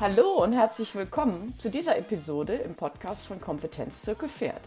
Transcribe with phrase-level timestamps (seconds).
[0.00, 4.62] Hallo und herzlich willkommen zu dieser Episode im Podcast von Kompetenz Zirkel Pferd.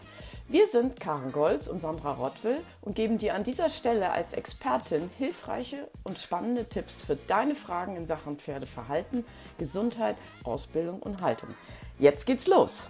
[0.46, 5.10] Wir sind Karen Golz und Sandra Rottwill und geben dir an dieser Stelle als Expertin
[5.18, 9.24] hilfreiche und spannende Tipps für deine Fragen in Sachen Pferdeverhalten,
[9.58, 11.48] Gesundheit, Ausbildung und Haltung.
[11.98, 12.86] Jetzt geht's los!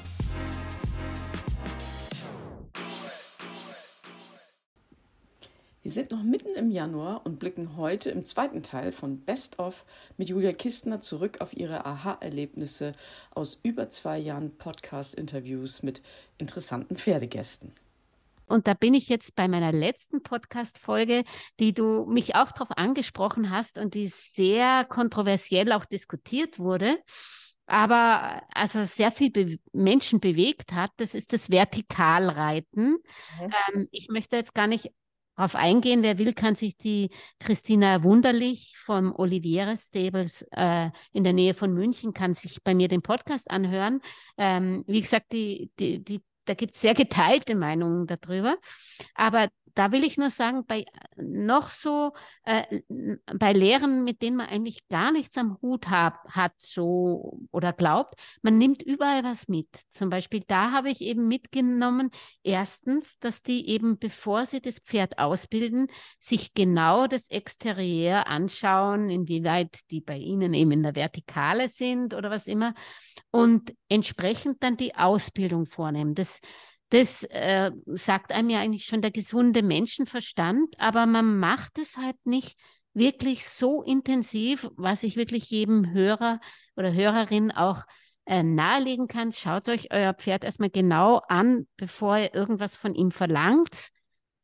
[5.84, 9.84] Wir sind noch mitten im Januar und blicken heute im zweiten Teil von Best of
[10.16, 12.92] mit Julia Kistner zurück auf ihre Aha-Erlebnisse
[13.34, 16.00] aus über zwei Jahren Podcast-Interviews mit
[16.38, 17.72] interessanten Pferdegästen.
[18.46, 21.22] Und da bin ich jetzt bei meiner letzten Podcast-Folge,
[21.60, 26.96] die du mich auch darauf angesprochen hast und die sehr kontroversiell auch diskutiert wurde
[27.66, 32.98] aber also sehr viel Be Menschen bewegt hat, das ist das Vertikalreiten.
[33.40, 33.54] Mhm.
[33.74, 34.92] Ähm, ich möchte jetzt gar nicht
[35.36, 36.02] darauf eingehen.
[36.02, 41.72] Wer will, kann sich die Christina Wunderlich vom Oliviere Stables äh, in der Nähe von
[41.72, 44.00] München, kann sich bei mir den Podcast anhören.
[44.36, 48.56] Ähm, wie gesagt, die, die, die, da gibt es sehr geteilte Meinungen darüber.
[49.14, 50.84] Aber da will ich nur sagen, bei
[51.16, 52.12] noch so,
[52.44, 52.80] äh,
[53.32, 58.14] bei Lehren, mit denen man eigentlich gar nichts am Hut hab, hat, so oder glaubt,
[58.42, 59.68] man nimmt überall was mit.
[59.92, 62.10] Zum Beispiel da habe ich eben mitgenommen,
[62.42, 65.88] erstens, dass die eben, bevor sie das Pferd ausbilden,
[66.18, 72.30] sich genau das Exterieur anschauen, inwieweit die bei ihnen eben in der Vertikale sind oder
[72.30, 72.74] was immer
[73.30, 76.14] und entsprechend dann die Ausbildung vornehmen.
[76.14, 76.40] Das
[76.94, 82.14] das äh, sagt einem ja eigentlich schon der gesunde Menschenverstand, aber man macht es halt
[82.24, 82.56] nicht
[82.92, 86.38] wirklich so intensiv, was ich wirklich jedem Hörer
[86.76, 87.82] oder Hörerin auch
[88.26, 89.32] äh, nahelegen kann.
[89.32, 93.88] Schaut euch euer Pferd erstmal genau an, bevor ihr irgendwas von ihm verlangt.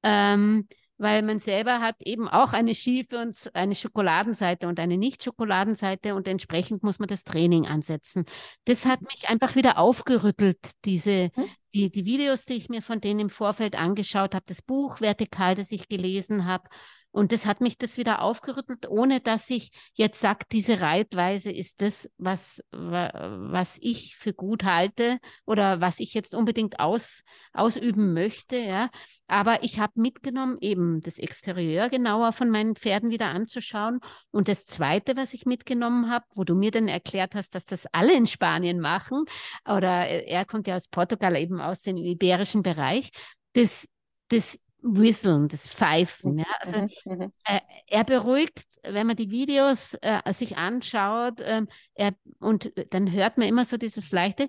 [0.03, 0.67] Ähm,
[1.01, 6.29] weil man selber hat eben auch eine schiefe und eine Schokoladenseite und eine Nicht-Schokoladenseite und
[6.29, 8.27] entsprechend muss man das Training ansetzen.
[8.67, 11.47] Das hat mich einfach wieder aufgerüttelt, diese, mhm.
[11.75, 15.55] die, die Videos, die ich mir von denen im Vorfeld angeschaut habe, das Buch Vertikal,
[15.55, 16.69] das ich gelesen habe
[17.13, 21.81] und das hat mich das wieder aufgerüttelt, ohne dass ich jetzt sage, diese Reitweise ist
[21.81, 28.59] das, was, was ich für gut halte oder was ich jetzt unbedingt aus, ausüben möchte.
[28.59, 28.91] Ja.
[29.27, 34.01] Aber ich habe mitgenommen, eben das Exterieur genauer von meinen Pferden wieder anzuschauen.
[34.31, 37.87] Und das Zweite, was ich mitgenommen habe, wo du mir dann erklärt hast, dass das
[37.93, 39.25] alle in Spanien machen,
[39.65, 43.11] oder er kommt ja aus Portugal, eben aus dem iberischen Bereich,
[43.55, 43.89] das
[44.31, 46.39] das Whistlen, das Pfeifen.
[46.39, 46.47] Ja?
[46.61, 47.33] Also, mhm, mhm.
[47.45, 51.63] äh, er beruhigt, wenn man die Videos äh, sich anschaut, äh,
[51.95, 54.49] er, und dann hört man immer so dieses leichte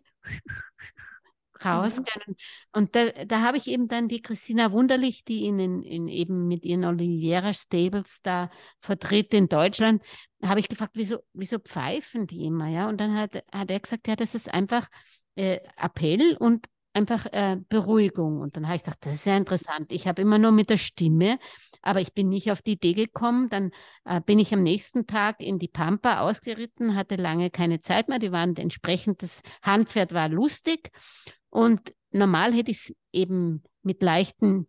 [1.63, 1.93] raus.
[1.95, 2.35] Mhm.
[2.71, 6.65] Und da, da habe ich eben dann die Christina Wunderlich, die ihn in, eben mit
[6.65, 8.49] ihren Oliveira Stables da
[8.79, 10.03] vertritt in Deutschland,
[10.43, 12.67] habe ich gefragt, wieso, wieso pfeifen die immer?
[12.67, 12.89] Ja?
[12.89, 14.87] Und dann hat, hat er gesagt, ja, das ist einfach
[15.35, 18.41] äh, Appell und einfach äh, Beruhigung.
[18.41, 19.91] Und dann habe ich gedacht, das ist ja interessant.
[19.91, 21.39] Ich habe immer nur mit der Stimme,
[21.81, 23.49] aber ich bin nicht auf die Idee gekommen.
[23.49, 23.71] Dann
[24.05, 28.19] äh, bin ich am nächsten Tag in die Pampa ausgeritten, hatte lange keine Zeit mehr.
[28.19, 30.91] Die waren entsprechend, das Handpferd war lustig.
[31.49, 34.67] Und normal hätte ich es eben mit leichten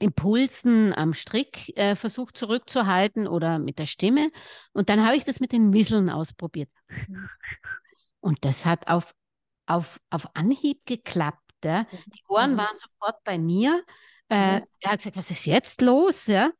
[0.00, 4.30] Impulsen am Strick äh, versucht zurückzuhalten oder mit der Stimme.
[4.72, 6.70] Und dann habe ich das mit den Wisseln ausprobiert.
[6.88, 7.28] Mhm.
[8.20, 9.14] Und das hat auf,
[9.66, 11.38] auf, auf Anhieb geklappt.
[11.64, 11.82] Ja.
[11.82, 11.86] Mhm.
[12.06, 12.58] Die Ohren mhm.
[12.58, 13.82] waren sofort bei mir.
[14.28, 14.66] Äh, mhm.
[14.80, 16.26] Er hat gesagt, was ist jetzt los?
[16.26, 16.50] Ja.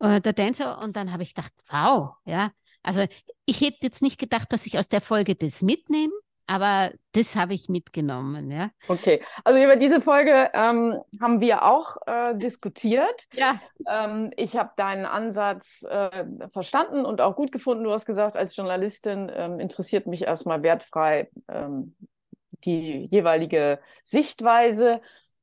[0.00, 2.52] Äh, der Tänzer, und dann habe ich gedacht, wow, ja.
[2.82, 3.06] Also
[3.44, 6.12] ich hätte jetzt nicht gedacht, dass ich aus der Folge das mitnehme,
[6.46, 8.70] aber das habe ich mitgenommen, ja.
[8.88, 13.26] Okay, also über diese Folge ähm, haben wir auch äh, diskutiert.
[13.34, 13.60] Ja.
[13.86, 17.84] Ähm, ich habe deinen Ansatz äh, verstanden und auch gut gefunden.
[17.84, 21.96] Du hast gesagt, als Journalistin ähm, interessiert mich erstmal wertfrei ähm,
[22.64, 25.00] die jeweilige Sichtweise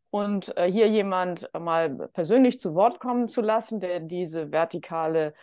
[0.09, 5.33] und äh, hier jemand mal persönlich zu Wort kommen zu lassen, der diese vertikale,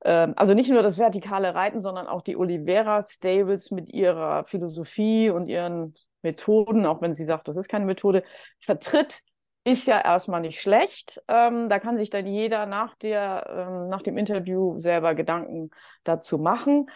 [0.00, 5.30] äh, also nicht nur das vertikale Reiten, sondern auch die Olivera Stables mit ihrer Philosophie
[5.30, 8.22] und ihren Methoden, auch wenn sie sagt, das ist keine Methode,
[8.60, 9.22] vertritt,
[9.64, 11.22] ist ja erstmal nicht schlecht.
[11.28, 15.70] Ähm, da kann sich dann jeder nach, der, ähm, nach dem Interview selber Gedanken
[16.04, 16.88] dazu machen.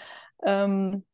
[0.43, 1.05] Ähm,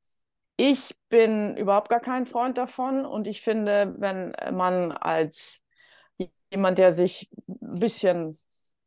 [0.58, 5.62] ich bin überhaupt gar kein Freund davon und ich finde, wenn man als
[6.50, 8.37] jemand, der sich ein bisschen,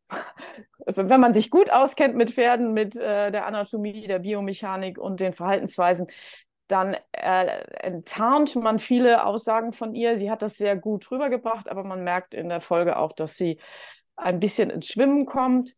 [0.85, 5.31] wenn man sich gut auskennt mit Pferden, mit äh, der Anatomie, der Biomechanik und den
[5.33, 6.07] Verhaltensweisen,
[6.67, 7.45] dann äh,
[7.79, 10.17] enttarnt man viele Aussagen von ihr.
[10.17, 13.59] Sie hat das sehr gut rübergebracht, aber man merkt in der Folge auch, dass sie
[14.17, 15.75] ein bisschen ins Schwimmen kommt.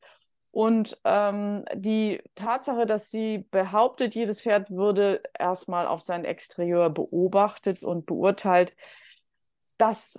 [0.53, 7.81] Und ähm, die Tatsache, dass sie behauptet, jedes Pferd würde erstmal auf sein Exterieur beobachtet
[7.81, 8.75] und beurteilt,
[9.79, 10.15] das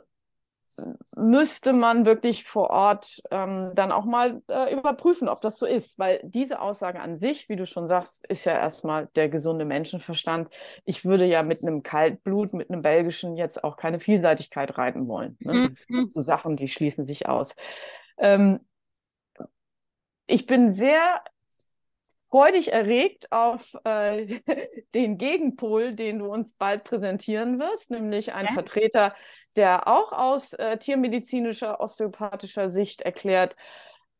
[1.17, 6.01] müsste man wirklich vor Ort ähm, dann auch mal äh, überprüfen, ob das so ist.
[6.01, 10.53] Weil diese Aussage an sich, wie du schon sagst, ist ja erstmal der gesunde Menschenverstand.
[10.85, 15.37] Ich würde ja mit einem Kaltblut, mit einem belgischen jetzt auch keine Vielseitigkeit reiten wollen.
[15.39, 15.69] Ne?
[15.69, 17.55] Das sind so Sachen, die schließen sich aus.
[18.19, 18.59] Ähm,
[20.27, 21.23] ich bin sehr
[22.31, 24.41] freudig erregt auf äh,
[24.95, 28.53] den Gegenpol, den du uns bald präsentieren wirst, nämlich ein ja.
[28.53, 29.15] Vertreter,
[29.55, 33.55] der auch aus äh, tiermedizinischer, osteopathischer Sicht erklärt,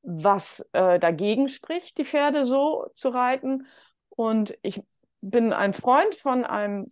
[0.03, 3.67] was äh, dagegen spricht, die Pferde so zu reiten.
[4.11, 4.81] Und ich
[5.21, 6.87] bin ein Freund von einem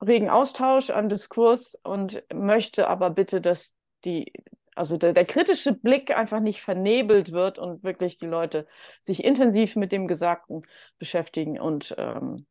[0.00, 3.74] regen Austausch, einem Diskurs und möchte aber bitte, dass
[4.04, 4.32] die
[4.78, 8.66] also der, der, kritische Blick einfach nicht vernebelt wird und wirklich die Leute
[9.02, 10.62] sich intensiv mit dem Gesagten
[10.98, 11.58] beschäftigen.
[11.58, 12.46] Und ähm,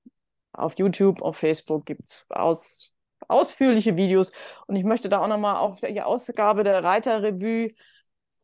[0.51, 2.93] auf YouTube, auf Facebook gibt es aus,
[3.27, 4.31] ausführliche Videos.
[4.67, 7.71] Und ich möchte da auch nochmal auf die Ausgabe der Reiterrevue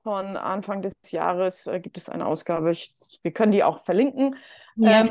[0.03, 2.71] von Anfang des Jahres äh, gibt es eine Ausgabe.
[2.71, 4.35] Ich, wir können die auch verlinken.
[4.75, 5.01] Ja.
[5.01, 5.09] Ähm,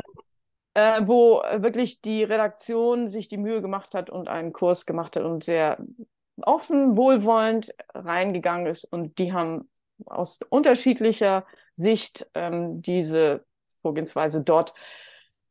[0.75, 5.23] äh, wo wirklich die Redaktion sich die Mühe gemacht hat und einen Kurs gemacht hat
[5.23, 5.77] und sehr
[6.43, 9.69] offen, wohlwollend reingegangen ist und die haben
[10.05, 13.45] aus unterschiedlicher Sicht ähm, diese
[13.81, 14.73] Vorgehensweise dort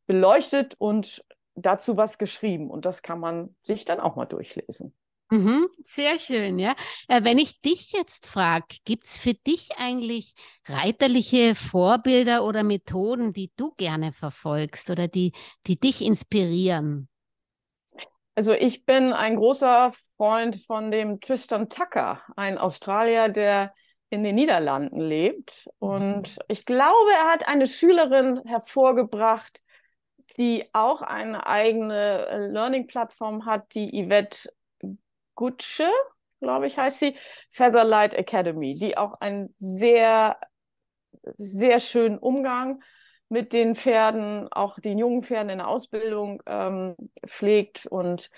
[0.06, 1.24] beleuchtet und
[1.54, 2.70] dazu was geschrieben.
[2.70, 4.94] Und das kann man sich dann auch mal durchlesen.
[5.30, 6.74] Mhm, sehr schön, ja.
[7.08, 10.34] Äh, wenn ich dich jetzt frage, gibt es für dich eigentlich
[10.66, 15.32] reiterliche Vorbilder oder Methoden, die du gerne verfolgst oder die,
[15.66, 17.08] die dich inspirieren?
[18.34, 23.74] Also ich bin ein großer Freund von dem Tristan Tucker, ein Australier, der
[24.08, 25.68] in den Niederlanden lebt.
[25.78, 29.62] Und ich glaube, er hat eine Schülerin hervorgebracht,
[30.36, 34.50] die auch eine eigene Learning-Plattform hat, die Yvette
[35.34, 35.90] Gutsche,
[36.40, 37.16] glaube ich, heißt sie,
[37.50, 40.38] Featherlight Academy, die auch einen sehr,
[41.36, 42.82] sehr schönen Umgang
[43.32, 46.94] mit den Pferden, auch den jungen Pferden in der Ausbildung ähm,
[47.26, 48.30] pflegt und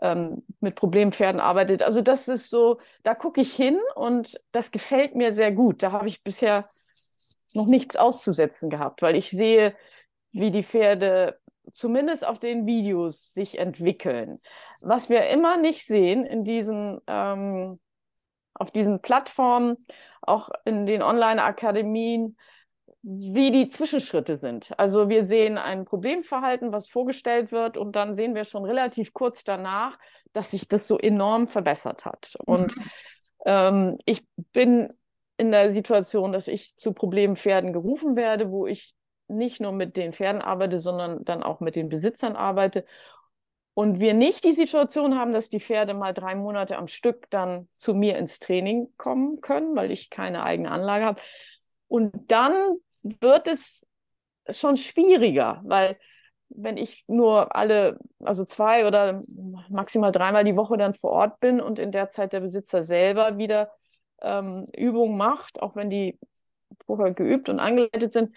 [0.00, 1.82] ähm, mit Problempferden arbeitet.
[1.82, 5.82] Also das ist so, da gucke ich hin und das gefällt mir sehr gut.
[5.82, 6.64] Da habe ich bisher
[7.54, 9.76] noch nichts auszusetzen gehabt, weil ich sehe,
[10.32, 11.38] wie die Pferde
[11.72, 14.38] zumindest auf den Videos sich entwickeln.
[14.80, 17.78] Was wir immer nicht sehen in diesen, ähm,
[18.54, 19.76] auf diesen Plattformen,
[20.22, 22.38] auch in den Online-Akademien,
[23.02, 24.78] wie die Zwischenschritte sind.
[24.78, 29.44] Also wir sehen ein Problemverhalten, was vorgestellt wird und dann sehen wir schon relativ kurz
[29.44, 29.98] danach,
[30.32, 32.36] dass sich das so enorm verbessert hat.
[32.44, 32.82] Und mhm.
[33.46, 34.92] ähm, ich bin
[35.36, 38.94] in der Situation, dass ich zu Problempferden gerufen werde, wo ich
[39.28, 42.84] nicht nur mit den Pferden arbeite, sondern dann auch mit den Besitzern arbeite.
[43.74, 47.68] Und wir nicht die Situation haben, dass die Pferde mal drei Monate am Stück dann
[47.74, 51.22] zu mir ins Training kommen können, weil ich keine eigene Anlage habe.
[51.86, 53.86] Und dann wird es
[54.50, 55.98] schon schwieriger, weil
[56.50, 59.22] wenn ich nur alle, also zwei oder
[59.68, 63.36] maximal dreimal die Woche dann vor Ort bin und in der Zeit der Besitzer selber
[63.36, 63.70] wieder
[64.22, 66.18] ähm, Übungen macht, auch wenn die
[66.86, 68.34] vorher geübt und angeleitet sind,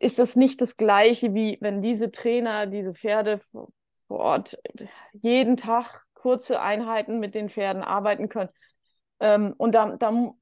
[0.00, 3.70] ist das nicht das Gleiche, wie wenn diese Trainer, diese Pferde vor
[4.08, 4.58] Ort
[5.12, 8.50] jeden Tag kurze Einheiten mit den Pferden arbeiten können.
[9.20, 10.32] Ähm, und da, da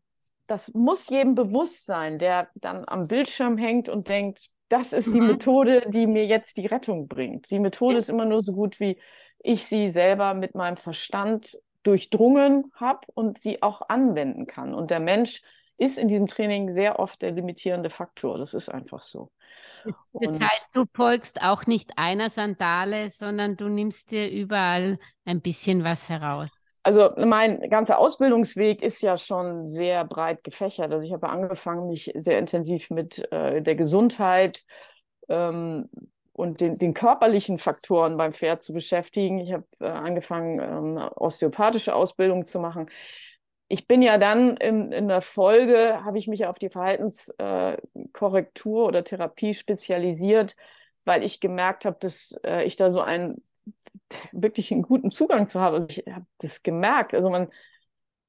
[0.46, 5.20] das muss jedem bewusst sein, der dann am Bildschirm hängt und denkt, das ist die
[5.20, 5.28] mhm.
[5.28, 7.50] Methode, die mir jetzt die Rettung bringt.
[7.50, 8.98] Die Methode ist immer nur so gut, wie
[9.38, 14.74] ich sie selber mit meinem Verstand durchdrungen habe und sie auch anwenden kann.
[14.74, 15.42] Und der Mensch
[15.78, 18.38] ist in diesem Training sehr oft der limitierende Faktor.
[18.38, 19.30] Das ist einfach so.
[19.84, 25.40] Das und heißt, du folgst auch nicht einer Sandale, sondern du nimmst dir überall ein
[25.40, 30.92] bisschen was heraus also mein ganzer Ausbildungsweg ist ja schon sehr breit gefächert.
[30.92, 34.64] Also ich habe angefangen, mich sehr intensiv mit äh, der Gesundheit
[35.28, 35.90] ähm,
[36.32, 39.40] und den, den, körperlichen Faktoren beim Pferd zu beschäftigen.
[39.40, 42.88] Ich habe äh, angefangen, ähm, osteopathische Ausbildung zu machen.
[43.66, 48.86] Ich bin ja dann in, in der Folge, habe ich mich auf die Verhaltenskorrektur äh,
[48.86, 50.54] oder Therapie spezialisiert,
[51.04, 53.42] weil ich gemerkt habe, dass äh, ich da so ein
[54.32, 55.74] wirklich einen guten Zugang zu haben.
[55.74, 57.14] Also ich habe das gemerkt.
[57.14, 57.48] Also man,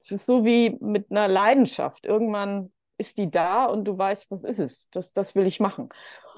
[0.02, 2.06] es ist so wie mit einer Leidenschaft.
[2.06, 4.90] Irgendwann ist die da und du weißt, das ist es.
[4.90, 5.90] Das, das will ich machen.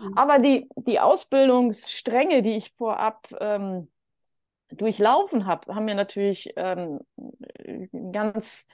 [0.01, 0.17] Mhm.
[0.17, 3.89] Aber die, die Ausbildungsstränge, die ich vorab ähm,
[4.69, 6.99] durchlaufen habe, haben mir natürlich ähm,
[8.11, 8.65] ganz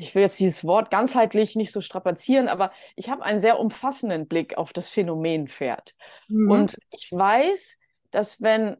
[0.00, 4.26] ich will jetzt dieses Wort ganzheitlich nicht so strapazieren, aber ich habe einen sehr umfassenden
[4.26, 5.94] Blick auf das Phänomen Pferd.
[6.28, 6.50] Mhm.
[6.50, 7.78] Und ich weiß,
[8.10, 8.76] dass wenn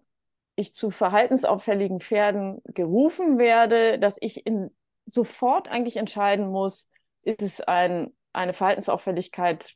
[0.61, 4.71] ich zu verhaltensauffälligen Pferden gerufen werde, dass ich in,
[5.05, 6.89] sofort eigentlich entscheiden muss,
[7.25, 9.75] ist es ein, eine Verhaltensauffälligkeit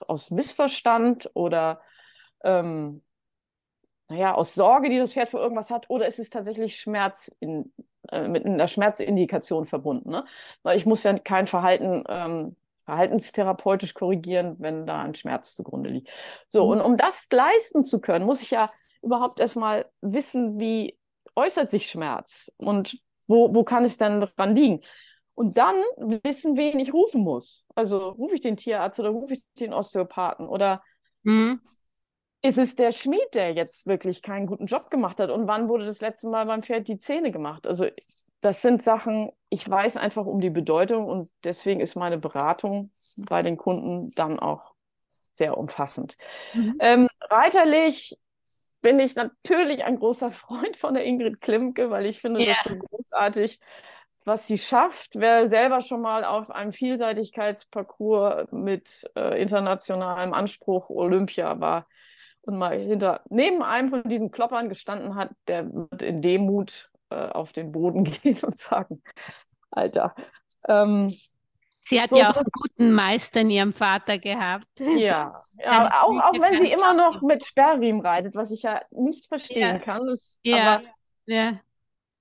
[0.00, 1.80] aus Missverstand oder
[2.44, 3.02] ähm,
[4.08, 7.72] naja, aus Sorge, die das Pferd für irgendwas hat, oder ist es tatsächlich Schmerz in,
[8.10, 10.10] äh, mit einer Schmerzindikation verbunden?
[10.10, 10.24] Ne?
[10.62, 16.08] Weil ich muss ja kein Verhalten ähm, verhaltenstherapeutisch korrigieren, wenn da ein Schmerz zugrunde liegt.
[16.48, 16.70] So, mhm.
[16.72, 18.70] und um das leisten zu können, muss ich ja
[19.06, 20.98] überhaupt erstmal wissen, wie
[21.34, 24.80] äußert sich Schmerz und wo, wo kann es dann dran liegen?
[25.34, 27.66] Und dann wissen, wen ich rufen muss.
[27.74, 30.82] Also rufe ich den Tierarzt oder rufe ich den Osteopathen oder
[31.22, 31.60] mhm
[32.46, 35.30] ist es der Schmied, der jetzt wirklich keinen guten Job gemacht hat?
[35.30, 37.66] Und wann wurde das letzte Mal beim Pferd die Zähne gemacht?
[37.66, 37.86] Also
[38.40, 42.90] das sind Sachen, ich weiß einfach um die Bedeutung und deswegen ist meine Beratung
[43.28, 44.74] bei den Kunden dann auch
[45.32, 46.16] sehr umfassend.
[46.54, 46.76] Mhm.
[46.80, 48.16] Ähm, reiterlich
[48.86, 52.54] bin ich natürlich ein großer Freund von der Ingrid Klimke, weil ich finde yeah.
[52.54, 53.58] das so großartig,
[54.24, 55.16] was sie schafft.
[55.16, 61.88] Wer selber schon mal auf einem Vielseitigkeitsparcours mit äh, internationalem Anspruch Olympia war,
[62.42, 67.16] und mal hinter neben einem von diesen Kloppern gestanden hat, der wird in Demut äh,
[67.16, 69.02] auf den Boden gehen und sagen,
[69.72, 70.14] Alter.
[70.68, 71.12] Ähm,
[71.88, 74.66] sie hat so ja auch einen guten Meister in ihrem Vater gehabt.
[74.78, 79.26] Ja, ja auch, auch wenn sie immer noch mit Sperrriemen reitet, was ich ja nicht
[79.26, 79.78] verstehen ja.
[79.78, 80.06] kann.
[80.06, 80.84] Das, ja, aber,
[81.26, 81.60] ja.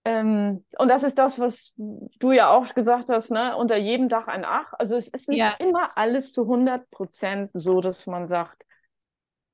[0.08, 3.56] Ähm, und das ist das, was du ja auch gesagt hast, ne?
[3.58, 4.72] unter jedem Dach ein Ach.
[4.74, 5.56] Also es ist nicht ja.
[5.58, 8.66] immer alles zu 100 Prozent so, dass man sagt,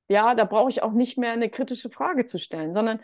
[0.08, 3.00] ja, da brauche ich auch nicht mehr eine kritische Frage zu stellen, sondern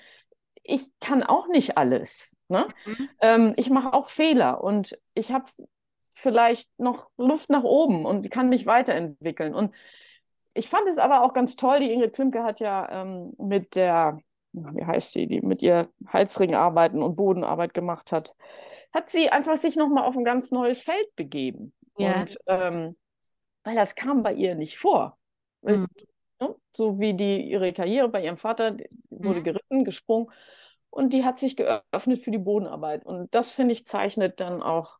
[0.62, 2.36] ich kann auch nicht alles.
[2.48, 2.68] Ne?
[2.84, 3.08] Mhm.
[3.22, 5.46] Ähm, ich mache auch Fehler und ich habe
[6.18, 9.54] vielleicht noch Luft nach oben und kann mich weiterentwickeln.
[9.54, 9.74] Und
[10.54, 14.20] ich fand es aber auch ganz toll, die Ingrid Klimke hat ja ähm, mit der,
[14.52, 18.34] wie heißt sie, die mit ihr Halsringarbeiten und Bodenarbeit gemacht hat,
[18.92, 21.72] hat sie einfach sich nochmal auf ein ganz neues Feld begeben.
[21.96, 22.20] Ja.
[22.20, 22.96] Und ähm,
[23.62, 25.16] weil das kam bei ihr nicht vor.
[25.62, 25.86] Mhm.
[26.40, 26.54] Ne?
[26.72, 28.76] So wie die ihre Karriere bei ihrem Vater
[29.10, 29.44] wurde mhm.
[29.44, 30.30] geritten, gesprungen
[30.90, 33.04] und die hat sich geöffnet für die Bodenarbeit.
[33.04, 34.97] Und das, finde ich, zeichnet dann auch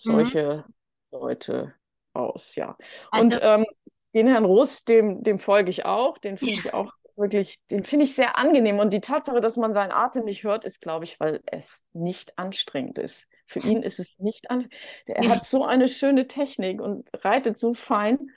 [0.00, 1.18] solche mhm.
[1.18, 1.74] Leute
[2.12, 2.76] aus, ja.
[3.10, 3.66] Also, und ähm,
[4.14, 8.04] den Herrn Russ, dem, dem folge ich auch, den finde ich auch wirklich, den finde
[8.04, 8.78] ich sehr angenehm.
[8.78, 12.38] Und die Tatsache, dass man seinen Atem nicht hört, ist, glaube ich, weil es nicht
[12.38, 13.26] anstrengend ist.
[13.46, 14.80] Für ihn ist es nicht anstrengend.
[15.06, 18.30] Er hat so eine schöne Technik und reitet so fein.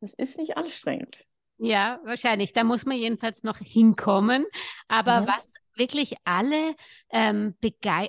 [0.00, 1.26] Es ist nicht anstrengend.
[1.58, 2.52] Ja, wahrscheinlich.
[2.52, 4.44] Da muss man jedenfalls noch hinkommen.
[4.88, 5.26] Aber mhm.
[5.26, 6.74] was wirklich alle
[7.10, 7.54] ähm,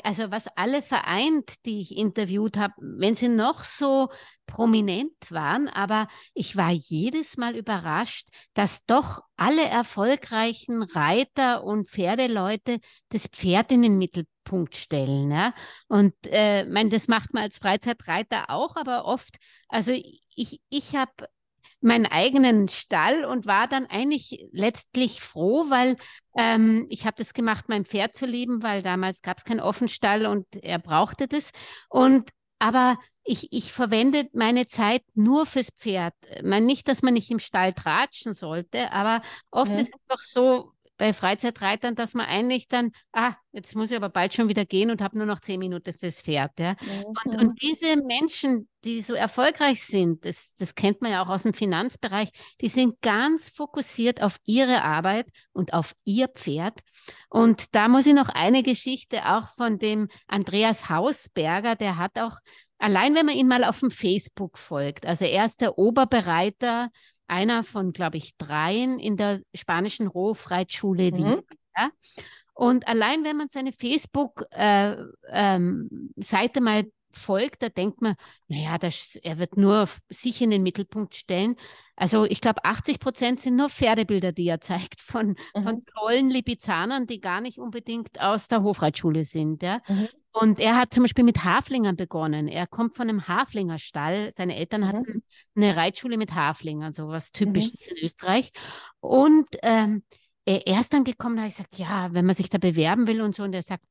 [0.04, 4.10] also was alle vereint, die ich interviewt habe, wenn sie noch so
[4.46, 12.80] prominent waren, aber ich war jedes Mal überrascht, dass doch alle erfolgreichen Reiter und Pferdeleute
[13.10, 15.32] das Pferd in den Mittelpunkt stellen.
[15.32, 15.54] Ja?
[15.88, 19.36] Und äh, mein, das macht man als Freizeitreiter auch, aber oft,
[19.68, 21.28] also ich, ich habe
[21.86, 25.98] meinen eigenen Stall und war dann eigentlich letztlich froh, weil
[26.36, 30.26] ähm, ich habe das gemacht, mein Pferd zu lieben, weil damals gab es keinen Offenstall
[30.26, 31.52] und er brauchte das.
[31.90, 36.14] Und aber ich, ich verwende meine Zeit nur fürs Pferd.
[36.36, 39.80] Ich meine nicht, dass man nicht im Stall tratschen sollte, aber oft ja.
[39.80, 44.10] ist es doch so, bei Freizeitreitern, dass man eigentlich dann, ah, jetzt muss ich aber
[44.10, 46.52] bald schon wieder gehen und habe nur noch zehn Minuten fürs Pferd.
[46.60, 46.74] Ja?
[46.82, 47.04] Mhm.
[47.24, 51.44] Und, und diese Menschen, die so erfolgreich sind, das, das kennt man ja auch aus
[51.44, 52.30] dem Finanzbereich,
[52.62, 56.80] die sind ganz fokussiert auf ihre Arbeit und auf ihr Pferd.
[57.30, 62.40] Und da muss ich noch eine Geschichte auch von dem Andreas Hausberger, der hat auch
[62.78, 66.90] Allein wenn man ihn mal auf dem Facebook folgt, also er ist der Oberbereiter
[67.28, 71.18] einer von, glaube ich, dreien in der spanischen Rohfreitschule mhm.
[71.18, 71.42] Wien.
[71.78, 71.90] Ja?
[72.54, 78.16] Und allein wenn man seine Facebook-Seite äh, ähm, mal folgt, da denkt man,
[78.48, 81.56] naja, das, er wird nur sich in den Mittelpunkt stellen.
[81.96, 85.64] Also ich glaube, 80 Prozent sind nur Pferdebilder, die er zeigt von, mhm.
[85.64, 89.64] von tollen Lipizanern, die gar nicht unbedingt aus der Hofreitschule sind.
[89.64, 89.82] Ja?
[89.88, 90.10] Mhm.
[90.42, 92.50] Und er hat zum Beispiel mit Haflingern begonnen.
[92.50, 94.32] Er kommt von einem Haflingerstall.
[94.32, 94.86] Seine Eltern mhm.
[94.88, 95.24] hatten
[95.56, 97.96] eine Reitschule mit Haflingern, so was Typisches mhm.
[97.96, 98.52] in Österreich.
[99.00, 100.04] Und ähm,
[100.44, 103.22] er ist dann gekommen, da habe ich gesagt, ja, wenn man sich da bewerben will
[103.22, 103.44] und so.
[103.44, 103.86] Und er sagt,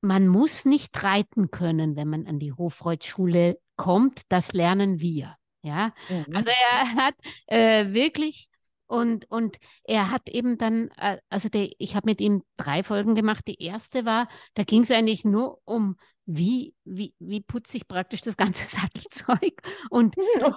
[0.00, 4.22] man muss nicht reiten können, wenn man an die Hofreitschule kommt.
[4.28, 5.34] Das lernen wir.
[5.62, 6.36] Ja, mhm.
[6.36, 7.14] also er hat
[7.46, 8.47] äh, wirklich
[8.88, 13.14] und, und er hat eben dann, äh, also der, ich habe mit ihm drei Folgen
[13.14, 13.46] gemacht.
[13.46, 15.96] Die erste war, da ging es eigentlich nur um
[16.30, 20.14] wie, wie, wie putze ich praktisch das ganze Sattelzeug und,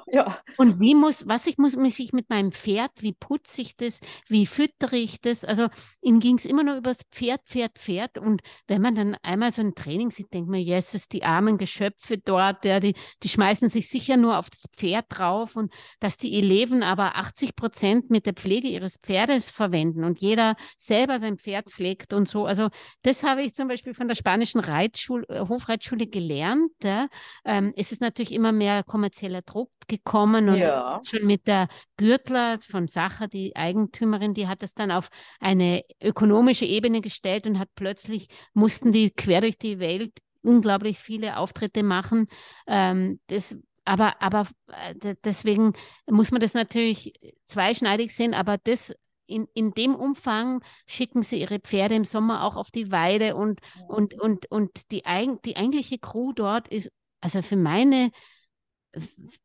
[0.08, 0.38] ja.
[0.58, 4.02] und wie muss, was ich muss, muss ich mit meinem Pferd, wie putze ich das,
[4.28, 5.46] wie füttere ich das?
[5.46, 5.70] Also
[6.02, 8.18] ihm ging es immer nur über das Pferd, Pferd, Pferd.
[8.18, 12.18] Und wenn man dann einmal so ein Training sieht, denkt man, Jesus, die armen Geschöpfe
[12.18, 16.38] dort, ja, die, die schmeißen sich sicher nur auf das Pferd drauf und dass die
[16.38, 21.72] Eleven aber 80 Prozent mit der Pflege ihres Pferdes verwenden und jeder selber sein Pferd
[21.72, 22.46] pflegt und so.
[22.46, 22.68] Also
[23.04, 25.26] das habe ich zum Beispiel von der spanischen Reitschule,
[25.62, 26.72] Hofreitschule gelernt.
[26.84, 27.08] Ja.
[27.46, 31.02] Ähm, es ist natürlich immer mehr kommerzieller Druck gekommen und ja.
[31.04, 36.66] schon mit der Gürtler von Sacher, die Eigentümerin, die hat das dann auf eine ökonomische
[36.66, 40.12] Ebene gestellt und hat plötzlich mussten die quer durch die Welt
[40.44, 42.28] unglaublich viele Auftritte machen.
[42.68, 45.74] Ähm, das aber, aber äh, deswegen
[46.06, 47.14] muss man das natürlich
[47.46, 48.94] zweischneidig sehen, aber das
[49.32, 53.60] in, in dem Umfang schicken sie ihre Pferde im Sommer auch auf die Weide und,
[53.76, 53.86] ja.
[53.88, 58.12] und, und, und die, die eigentliche Crew dort ist, also für meine,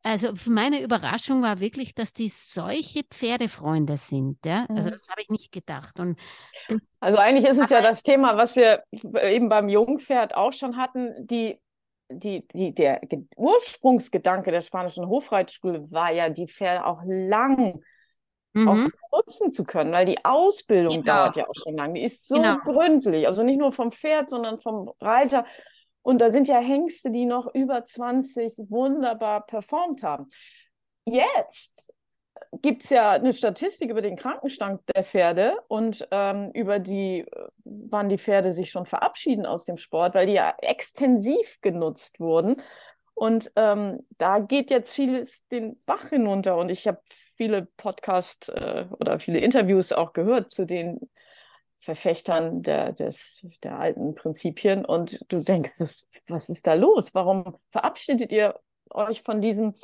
[0.03, 4.45] also für meine Überraschung war wirklich, dass die solche Pferdefreunde sind.
[4.45, 4.65] Ja?
[4.69, 5.99] Also das habe ich nicht gedacht.
[5.99, 6.19] Und
[6.99, 11.25] also eigentlich ist es ja das Thema, was wir eben beim Jungpferd auch schon hatten,
[11.25, 11.59] die
[12.09, 13.01] die, die, der
[13.35, 17.81] Ursprungsgedanke der spanischen Hofreitschule war ja, die Pferde auch lang
[18.57, 18.91] mhm.
[19.11, 21.05] auch nutzen zu können, weil die Ausbildung genau.
[21.05, 21.95] dauert ja auch schon lange.
[21.95, 22.57] Die ist so genau.
[22.63, 25.45] gründlich, also nicht nur vom Pferd, sondern vom Reiter.
[26.01, 30.29] Und da sind ja Hengste, die noch über 20 wunderbar performt haben.
[31.05, 31.93] Jetzt
[32.61, 37.25] gibt es ja eine Statistik über den Krankenstand der Pferde und ähm, über die,
[37.63, 42.55] wann die Pferde sich schon verabschieden aus dem Sport, weil die ja extensiv genutzt wurden.
[43.13, 46.57] Und ähm, da geht jetzt vieles den Bach hinunter.
[46.57, 47.01] Und ich habe
[47.37, 50.99] viele Podcasts äh, oder viele Interviews auch gehört zu den
[51.79, 54.83] Verfechtern der, des, der alten Prinzipien.
[54.83, 57.13] Und du denkst, das, was ist da los?
[57.13, 59.75] Warum verabschiedet ihr euch von diesem,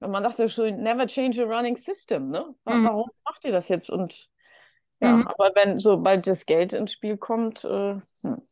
[0.00, 2.54] man sagt ja schon, never change a running system, ne?
[2.64, 2.84] Mhm.
[2.86, 3.90] Warum macht ihr das jetzt?
[3.90, 4.30] Und
[5.00, 5.26] ja, mhm.
[5.26, 8.42] aber wenn sobald das Geld ins Spiel kommt, äh, hm.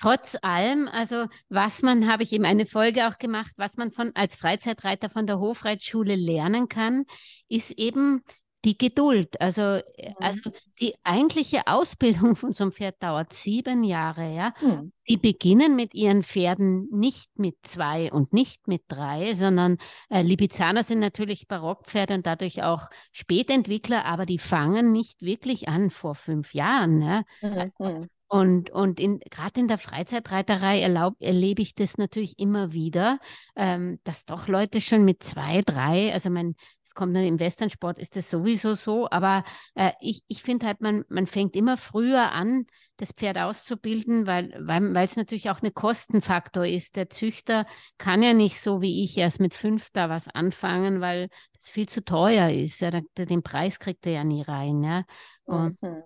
[0.00, 4.12] Trotz allem, also was man, habe ich eben eine Folge auch gemacht, was man von
[4.14, 7.04] als Freizeitreiter von der Hofreitschule lernen kann,
[7.48, 8.22] ist eben
[8.64, 9.40] die Geduld.
[9.40, 10.14] Also, mhm.
[10.18, 14.52] also die eigentliche Ausbildung von so einem Pferd dauert sieben Jahre, ja.
[14.60, 14.92] Mhm.
[15.08, 19.78] Die beginnen mit ihren Pferden nicht mit zwei und nicht mit drei, sondern
[20.10, 25.90] äh, Lipizzaner sind natürlich Barockpferde und dadurch auch Spätentwickler, aber die fangen nicht wirklich an
[25.90, 27.00] vor fünf Jahren.
[27.00, 27.22] Ja?
[27.40, 27.52] Mhm.
[27.52, 33.18] Also, und, und in, gerade in der Freizeitreiterei erlaub, erlebe ich das natürlich immer wieder,
[33.56, 37.98] ähm, dass doch Leute schon mit zwei, drei, also mein, es kommt dann im Westernsport,
[37.98, 42.30] ist das sowieso so, aber äh, ich, ich finde halt, man, man fängt immer früher
[42.32, 42.66] an,
[42.98, 46.96] das Pferd auszubilden, weil weil es natürlich auch ein Kostenfaktor ist.
[46.96, 47.64] Der Züchter
[47.96, 51.88] kann ja nicht so wie ich erst mit fünf da was anfangen, weil das viel
[51.88, 52.80] zu teuer ist.
[52.80, 54.82] Ja, den Preis kriegt er ja nie rein.
[54.82, 55.04] Ja.
[55.44, 56.02] Und, mhm.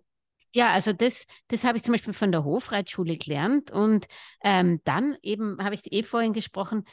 [0.54, 3.70] Ja, also das, das habe ich zum Beispiel von der Hofreitschule gelernt.
[3.70, 4.06] Und
[4.42, 6.84] ähm, dann eben habe ich eh vorhin gesprochen,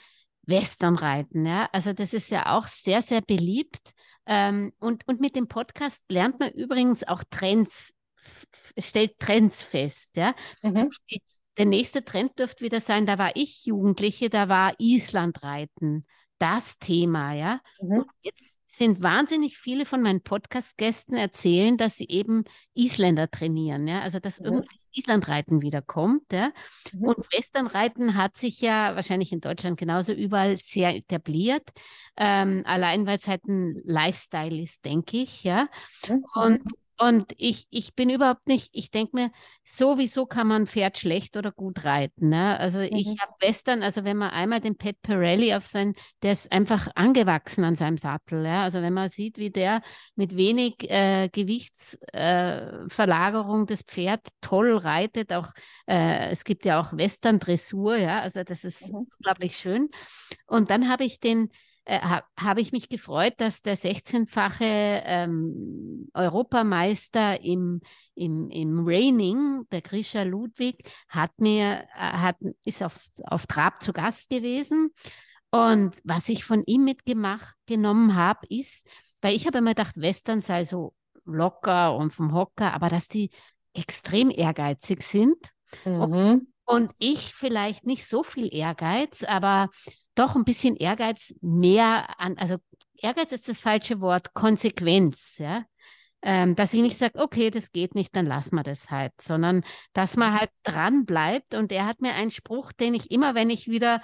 [0.43, 1.45] Westernreiten.
[1.45, 1.69] Ja?
[1.72, 3.91] Also das ist ja auch sehr, sehr beliebt.
[4.26, 7.93] Ähm, und, und mit dem Podcast lernt man übrigens auch Trends,
[8.78, 10.15] stellt Trends fest.
[10.15, 10.34] Ja?
[10.62, 10.89] Mhm.
[11.58, 16.06] Der nächste Trend dürfte wieder sein, da war ich Jugendliche, da war Islandreiten
[16.39, 17.62] das Thema, ja.
[17.82, 18.06] Mhm.
[18.21, 23.99] Jetzt sind wahnsinnig viele von meinen Podcast-Gästen erzählen, dass sie eben Isländer trainieren, ja.
[23.99, 24.45] Also dass mhm.
[24.45, 26.52] irgendwie das Islandreiten wiederkommt, ja.
[26.93, 27.04] Mhm.
[27.04, 31.69] Und Westernreiten hat sich ja wahrscheinlich in Deutschland genauso überall sehr etabliert.
[32.17, 35.67] Ähm, allein weil es halt ein Lifestyle ist, denke ich, ja.
[36.08, 36.25] Mhm.
[36.34, 36.62] Und
[37.02, 39.32] und ich, ich bin überhaupt nicht, ich denke mir,
[39.64, 42.28] sowieso kann man ein Pferd schlecht oder gut reiten.
[42.28, 42.60] Ne?
[42.60, 42.90] Also mhm.
[42.92, 46.90] ich habe Western, also wenn man einmal den Pat Pirelli auf sein, der ist einfach
[46.96, 48.46] angewachsen an seinem Sattel.
[48.46, 48.64] Ja?
[48.64, 49.82] Also wenn man sieht, wie der
[50.16, 55.54] mit wenig äh, Gewichtsverlagerung äh, das Pferd toll reitet, auch
[55.88, 59.08] äh, es gibt ja auch Western-Dressur, ja, also das ist mhm.
[59.08, 59.88] unglaublich schön.
[60.48, 61.50] Und dann habe ich den
[61.89, 67.82] äh, ha, habe ich mich gefreut, dass der 16-fache ähm, Europameister im,
[68.13, 73.91] im, im Raining, der Grisha Ludwig, hat mir, äh, hat, ist auf, auf Trab zu
[73.91, 74.93] Gast gewesen.
[75.49, 78.88] Und was ich von ihm mitgemacht genommen habe, ist,
[79.21, 80.93] weil ich habe immer gedacht, Western sei so
[81.25, 83.32] locker und vom Hocker, aber dass die
[83.73, 85.38] extrem ehrgeizig sind.
[85.86, 86.02] Mhm.
[86.02, 89.69] Und, und ich vielleicht nicht so viel Ehrgeiz, aber
[90.20, 92.58] doch ein bisschen Ehrgeiz mehr an, also
[92.96, 95.64] Ehrgeiz ist das falsche Wort, Konsequenz, ja.
[96.22, 99.64] ähm, dass ich nicht sage, okay, das geht nicht, dann lassen wir das halt, sondern
[99.94, 101.54] dass man halt dran bleibt.
[101.56, 104.02] Und er hat mir einen Spruch, den ich immer, wenn ich wieder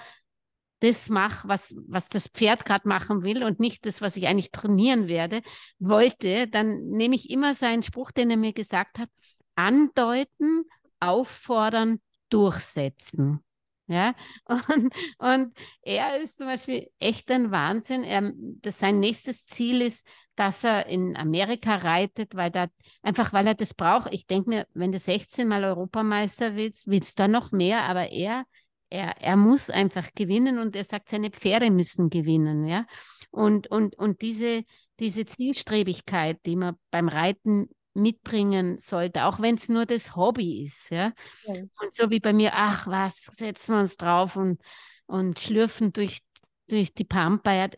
[0.80, 4.50] das mache, was, was das Pferd gerade machen will und nicht das, was ich eigentlich
[4.50, 5.42] trainieren werde,
[5.78, 9.08] wollte, dann nehme ich immer seinen Spruch, den er mir gesagt hat,
[9.54, 10.64] andeuten,
[11.00, 13.40] auffordern, durchsetzen.
[13.88, 14.14] Ja,
[14.46, 18.02] und, und er ist zum Beispiel echt ein Wahnsinn.
[18.02, 22.66] Er, das, sein nächstes Ziel ist, dass er in Amerika reitet, weil da
[23.02, 24.12] einfach, weil er das braucht.
[24.12, 28.10] Ich denke mir, wenn du 16 Mal Europameister willst, willst du da noch mehr, aber
[28.10, 28.44] er,
[28.90, 32.86] er, er muss einfach gewinnen und er sagt, seine Pferde müssen gewinnen, ja.
[33.30, 34.64] Und, und, und diese,
[34.98, 40.90] diese Zielstrebigkeit, die man beim Reiten mitbringen sollte, auch wenn es nur das Hobby ist.
[40.90, 41.12] Ja?
[41.44, 41.54] ja?
[41.54, 44.60] Und so wie bei mir, ach was, setzen wir uns drauf und,
[45.06, 46.20] und schlürfen durch,
[46.68, 47.52] durch die Pampa.
[47.52, 47.68] Ja,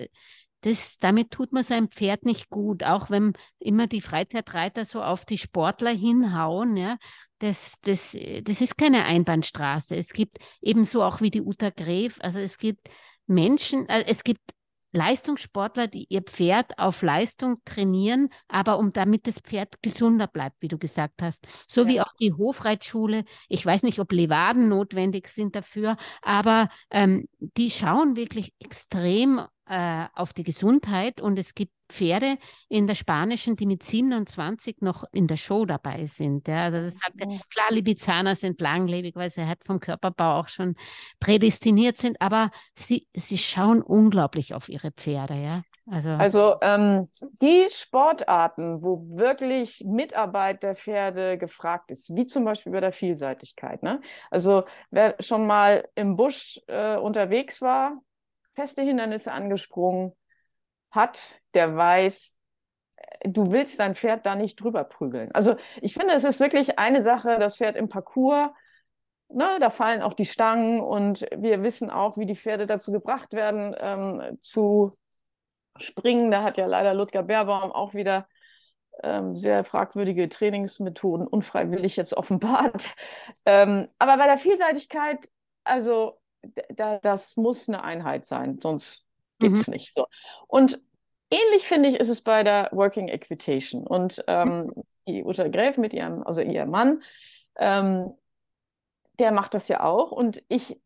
[0.63, 5.25] das, damit tut man seinem Pferd nicht gut, auch wenn immer die Freizeitreiter so auf
[5.25, 6.77] die Sportler hinhauen.
[6.77, 6.99] Ja?
[7.39, 9.95] Das, das, das ist keine Einbahnstraße.
[9.95, 12.89] Es gibt ebenso auch wie die Uta Gref, also es gibt
[13.27, 14.41] Menschen, äh, es gibt
[14.93, 20.69] Leistungssportler, die ihr Pferd auf Leistung trainieren, aber um damit das Pferd gesunder bleibt, wie
[20.69, 21.47] du gesagt hast.
[21.67, 21.89] So ja.
[21.89, 23.25] wie auch die Hofreitschule.
[23.49, 30.07] Ich weiß nicht, ob Levaden notwendig sind dafür, aber ähm, die schauen wirklich extrem äh,
[30.15, 32.37] auf die Gesundheit und es gibt Pferde
[32.69, 36.47] in der spanischen, die mit 27 noch in der Show dabei sind.
[36.47, 36.65] Ja.
[36.65, 37.41] Also das sagt, mhm.
[37.51, 40.75] klar, Libizzaner sind langlebig, weil sie halt vom Körperbau auch schon
[41.19, 45.35] prädestiniert sind, aber sie, sie schauen unglaublich auf ihre Pferde.
[45.35, 45.63] Ja.
[45.91, 47.09] Also, also ähm,
[47.41, 53.83] die Sportarten, wo wirklich Mitarbeit der Pferde gefragt ist, wie zum Beispiel bei der Vielseitigkeit.
[53.83, 54.03] Ne?
[54.31, 58.03] Also wer schon mal im Busch äh, unterwegs war,
[58.59, 60.13] feste Hindernisse angesprungen
[60.91, 62.37] hat, der weiß,
[63.23, 65.31] du willst dein Pferd da nicht drüber prügeln.
[65.33, 68.51] Also ich finde, es ist wirklich eine Sache, das Pferd im Parcours,
[69.29, 73.33] ne, da fallen auch die Stangen und wir wissen auch, wie die Pferde dazu gebracht
[73.33, 74.93] werden, ähm, zu
[75.77, 76.33] springen.
[76.33, 78.27] Da hat ja leider Ludger Beerbaum auch wieder
[79.05, 82.95] ähm, sehr fragwürdige Trainingsmethoden unfreiwillig jetzt offenbart.
[83.47, 85.27] Ähm, aber bei der Vielseitigkeit,
[85.65, 86.19] also
[86.75, 89.07] da, das muss eine Einheit sein, sonst
[89.39, 89.75] geht es mhm.
[89.75, 89.95] nicht.
[89.95, 90.07] So.
[90.47, 90.81] Und
[91.31, 93.87] ähnlich finde ich, ist es bei der Working Equitation.
[93.87, 94.83] Und ähm, mhm.
[95.07, 97.03] die Uta Gräf mit ihrem, also ihr Mann,
[97.57, 98.13] ähm,
[99.19, 100.13] der macht das ja auch.
[100.13, 100.79] Und ich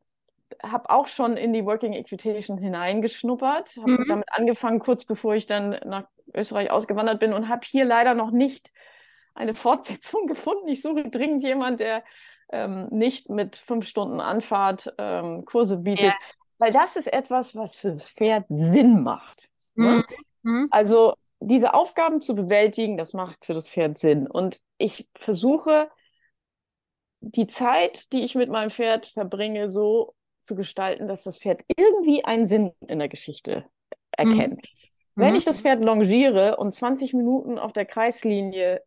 [0.63, 4.05] habe auch schon in die Working Equitation hineingeschnuppert, habe mhm.
[4.09, 8.31] damit angefangen, kurz bevor ich dann nach Österreich ausgewandert bin und habe hier leider noch
[8.31, 8.73] nicht
[9.35, 10.69] eine Fortsetzung gefunden.
[10.69, 12.05] Ich suche dringend jemanden, der
[12.53, 16.15] ähm, nicht mit fünf Stunden Anfahrt ähm, Kurse bietet, ja.
[16.59, 19.49] weil das ist etwas, was für das Pferd Sinn macht.
[19.75, 20.05] Ne?
[20.43, 20.53] Mhm.
[20.53, 20.69] Ne?
[20.71, 24.27] Also diese Aufgaben zu bewältigen, das macht für das Pferd Sinn.
[24.27, 25.91] Und ich versuche,
[27.21, 32.25] die Zeit, die ich mit meinem Pferd verbringe, so zu gestalten, dass das Pferd irgendwie
[32.25, 33.65] einen Sinn in der Geschichte
[34.11, 34.57] erkennt.
[34.57, 34.69] Mhm.
[35.15, 35.37] Wenn mhm.
[35.37, 38.83] ich das Pferd longiere und 20 Minuten auf der Kreislinie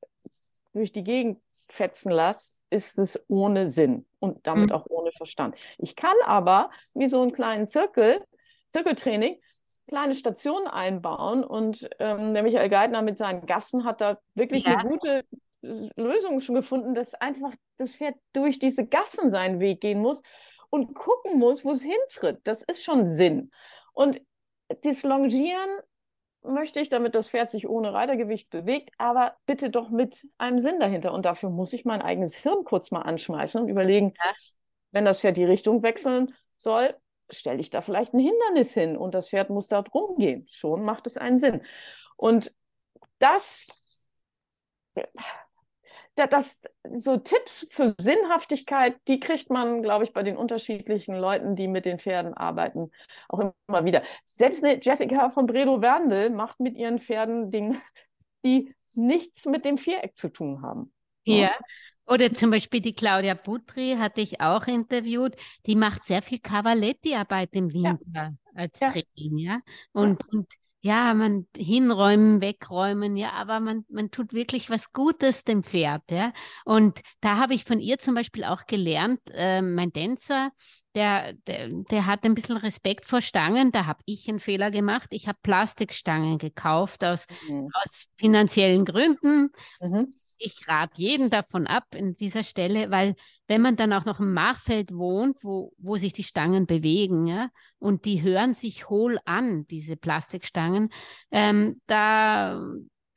[0.74, 4.76] durch die Gegend fetzen lasse, ist es ohne Sinn und damit mhm.
[4.76, 5.56] auch ohne Verstand.
[5.78, 8.24] Ich kann aber wie so einen kleinen Zirkel,
[8.68, 9.40] Zirkeltraining,
[9.88, 14.78] kleine Stationen einbauen und ähm, der Michael Geithner mit seinen Gassen hat da wirklich ja.
[14.78, 15.24] eine gute
[15.96, 20.22] Lösung schon gefunden, dass einfach das Pferd durch diese Gassen seinen Weg gehen muss
[20.70, 22.40] und gucken muss, wo es hintritt.
[22.44, 23.52] Das ist schon Sinn.
[23.94, 24.22] Und
[24.84, 25.70] das Longieren
[26.48, 30.80] möchte ich, damit das Pferd sich ohne Reitergewicht bewegt, aber bitte doch mit einem Sinn
[30.80, 31.14] dahinter.
[31.14, 34.14] Und dafür muss ich mein eigenes Hirn kurz mal anschmeißen und überlegen,
[34.92, 36.96] wenn das Pferd die Richtung wechseln soll,
[37.30, 40.48] stelle ich da vielleicht ein Hindernis hin und das Pferd muss da drum gehen.
[40.50, 41.62] Schon macht es einen Sinn.
[42.18, 42.54] Und
[43.20, 43.68] das
[46.16, 46.62] das,
[46.98, 51.86] so Tipps für Sinnhaftigkeit, die kriegt man, glaube ich, bei den unterschiedlichen Leuten, die mit
[51.86, 52.92] den Pferden arbeiten,
[53.28, 54.02] auch immer wieder.
[54.24, 57.82] Selbst Jessica von Bredow-Werndl macht mit ihren Pferden Dinge,
[58.46, 60.94] die nichts mit dem Viereck zu tun haben.
[61.26, 61.52] Ja.
[62.08, 65.36] Oder zum Beispiel die Claudia Butri hatte ich auch interviewt.
[65.66, 68.32] Die macht sehr viel Cavaletti-Arbeit im Winter ja.
[68.54, 68.92] als ja.
[68.92, 69.60] Training, ja.
[69.92, 70.38] Und, ja.
[70.38, 70.48] und
[70.86, 76.32] ja, man hinräumen, wegräumen, ja, aber man, man tut wirklich was Gutes dem Pferd, ja.
[76.64, 80.52] Und da habe ich von ihr zum Beispiel auch gelernt, äh, mein Tänzer,
[80.96, 83.72] der, der, der hat ein bisschen Respekt vor Stangen.
[83.72, 85.10] Da habe ich einen Fehler gemacht.
[85.12, 87.70] Ich habe Plastikstangen gekauft aus, mhm.
[87.84, 89.50] aus finanziellen Gründen.
[89.82, 90.12] Mhm.
[90.40, 93.16] Ich rate jeden davon ab in dieser Stelle, weil
[93.48, 97.50] wenn man dann auch noch im Machfeld wohnt, wo, wo sich die Stangen bewegen, ja,
[97.78, 100.90] und die hören sich hohl an, diese Plastikstangen,
[101.32, 102.62] ähm, da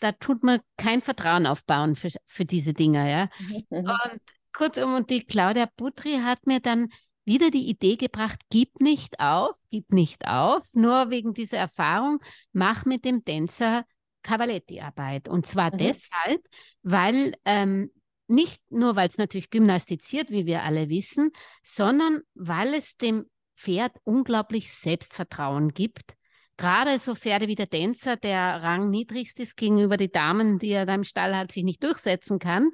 [0.01, 3.29] da tut man kein Vertrauen aufbauen für, für diese Dinge, ja.
[3.41, 3.64] Mhm.
[3.71, 3.91] mhm.
[3.91, 4.21] Und
[4.53, 6.88] kurzum, und die Claudia Putri hat mir dann
[7.29, 12.19] wieder die Idee gebracht, gib nicht auf, gib nicht auf, nur wegen dieser Erfahrung,
[12.53, 13.85] mach mit dem Tänzer
[14.23, 15.29] Cavaletti-Arbeit.
[15.29, 15.79] Und zwar mhm.
[15.79, 16.43] deshalb,
[16.83, 17.91] weil ähm,
[18.27, 21.31] nicht nur, weil es natürlich gymnastiziert, wie wir alle wissen,
[21.62, 26.14] sondern weil es dem Pferd unglaublich Selbstvertrauen gibt.
[26.57, 30.95] Gerade so Pferde wie der Tänzer, der rangniedrigst ist gegenüber den Damen, die er da
[30.95, 32.71] im Stall hat, sich nicht durchsetzen kann.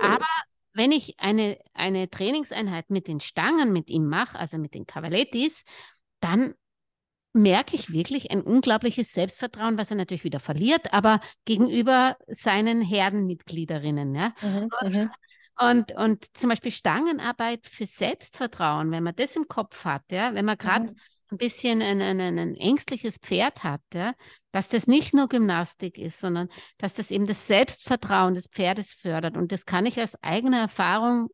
[0.00, 0.26] Aber
[0.76, 5.64] wenn ich eine, eine Trainingseinheit mit den Stangen mit ihm mache, also mit den Cavalettis,
[6.20, 6.54] dann
[7.32, 14.14] merke ich wirklich ein unglaubliches Selbstvertrauen, was er natürlich wieder verliert, aber gegenüber seinen Herdenmitgliederinnen.
[14.14, 14.32] Ja?
[14.40, 15.10] Mhm, und, mhm.
[15.60, 20.46] und, und, zum Beispiel Stangenarbeit für Selbstvertrauen, wenn man das im Kopf hat, ja, wenn
[20.46, 20.96] man gerade mhm.
[21.30, 24.14] Ein bisschen ein, ein, ein, ängstliches Pferd hat, ja,
[24.52, 29.36] dass das nicht nur Gymnastik ist, sondern dass das eben das Selbstvertrauen des Pferdes fördert.
[29.36, 31.28] Und das kann ich aus eigener Erfahrung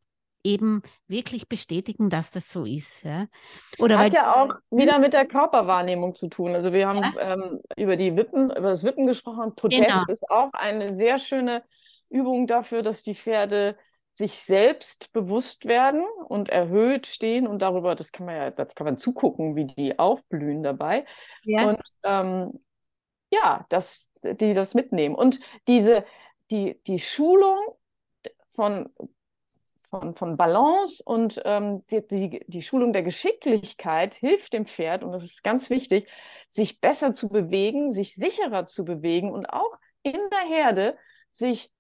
[0.45, 3.05] eben wirklich bestätigen, dass das so ist.
[3.05, 3.27] Ja?
[3.79, 6.55] Oder Hat ja auch wieder mit der Körperwahrnehmung zu tun.
[6.55, 7.35] Also wir haben ja?
[7.35, 9.55] ähm, über die Wippen, über das Wippen gesprochen.
[9.55, 10.05] Protest genau.
[10.09, 11.63] ist auch eine sehr schöne
[12.09, 13.77] Übung dafür, dass die Pferde
[14.13, 18.85] sich selbst bewusst werden und erhöht stehen und darüber, das kann man ja, das kann
[18.85, 21.07] man zugucken, wie die aufblühen dabei.
[21.45, 21.71] Ja.
[21.71, 22.61] Und ähm,
[23.31, 25.15] ja, dass die das mitnehmen.
[25.15, 26.05] Und diese,
[26.51, 27.59] die, die Schulung
[28.51, 28.91] von
[29.93, 35.13] von, von Balance und ähm, die, die, die Schulung der Geschicklichkeit hilft dem Pferd, und
[35.13, 36.09] das ist ganz wichtig,
[36.49, 40.97] sich besser zu bewegen, sich sicherer zu bewegen und auch in der Herde
[41.31, 41.71] sich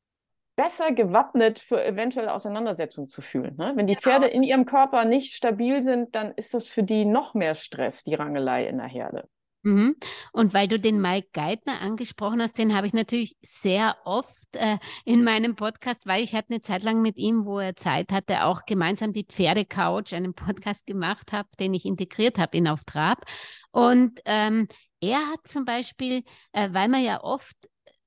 [0.56, 3.56] besser gewappnet für eventuelle Auseinandersetzungen zu fühlen.
[3.56, 3.72] Ne?
[3.74, 4.02] Wenn die genau.
[4.02, 8.04] Pferde in ihrem Körper nicht stabil sind, dann ist das für die noch mehr Stress,
[8.04, 9.28] die Rangelei in der Herde.
[9.64, 9.96] Mhm.
[10.32, 14.78] Und weil du den Mike Geithner angesprochen hast, den habe ich natürlich sehr oft äh,
[15.04, 18.44] in meinem Podcast, weil ich hatte eine Zeit lang mit ihm, wo er Zeit hatte,
[18.44, 23.24] auch gemeinsam die Pferdecouch, einen Podcast gemacht habe, den ich integriert habe in Auf Trab.
[23.70, 24.66] Und ähm,
[25.00, 27.56] er hat zum Beispiel, äh, weil man ja oft,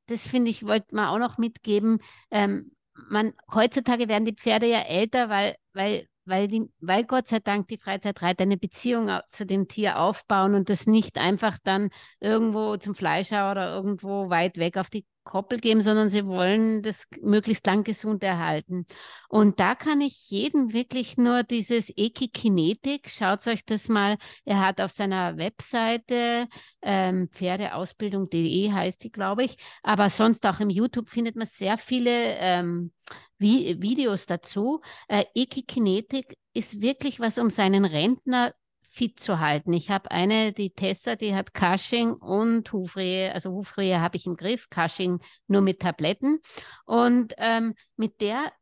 [0.07, 1.99] das finde ich, wollte man auch noch mitgeben,
[2.31, 2.71] ähm,
[3.09, 7.67] man, heutzutage werden die Pferde ja älter, weil, weil weil, die, weil Gott sei Dank
[7.67, 11.89] die Freizeitreiter eine Beziehung zu dem Tier aufbauen und das nicht einfach dann
[12.19, 17.07] irgendwo zum Fleischer oder irgendwo weit weg auf die Koppel geben, sondern sie wollen das
[17.21, 18.85] möglichst lang gesund erhalten.
[19.27, 24.79] Und da kann ich jedem wirklich nur dieses Ekikinetik, schaut euch das mal, er hat
[24.79, 26.47] auf seiner Webseite
[26.81, 32.37] ähm, Pferdeausbildung.de heißt die, glaube ich, aber sonst auch im YouTube findet man sehr viele
[32.37, 32.91] ähm,
[33.37, 34.81] Vi Videos dazu.
[35.07, 38.53] Äh, Ekikinetik ist wirklich was, um seinen Rentner
[38.95, 39.73] fit zu halten.
[39.73, 44.37] Ich habe eine, die Tessa, die hat Cushing und Hufrehe, also Hufrehe habe ich im
[44.37, 46.39] Griff, Cushing nur mit Tabletten.
[46.85, 48.53] Und ähm, mit der